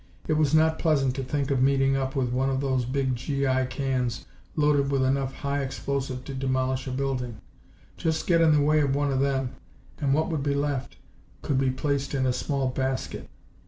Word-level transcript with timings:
It 0.27 0.33
was 0.33 0.55
not 0.55 0.79
pleasant 0.79 1.13
to 1.13 1.23
think 1.23 1.51
of 1.51 1.61
meeting 1.61 1.95
up 1.95 2.15
with 2.15 2.31
one 2.31 2.49
of 2.49 2.59
those 2.59 2.85
big 2.85 3.15
G.I. 3.15 3.67
cans 3.67 4.25
loaded 4.55 4.89
with 4.89 5.03
enough 5.03 5.31
high 5.35 5.61
explosive 5.61 6.23
to 6.23 6.33
demolish 6.33 6.87
a 6.87 6.91
building. 6.91 7.37
Just 7.97 8.25
get 8.25 8.41
in 8.41 8.51
the 8.51 8.61
way 8.61 8.79
of 8.81 8.95
one 8.95 9.11
of 9.11 9.19
them 9.19 9.51
and 9.99 10.11
what 10.11 10.29
would 10.29 10.41
be 10.41 10.55
left 10.55 10.97
could 11.43 11.59
be 11.59 11.69
placed 11.69 12.15
in 12.15 12.25
a 12.25 12.33
small 12.33 12.69
basket. 12.69 13.29